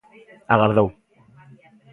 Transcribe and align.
Agardou. 0.53 0.87